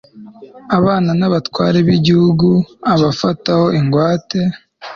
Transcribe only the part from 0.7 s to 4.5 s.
abana b'abatware b'igihugu abafataho ingwate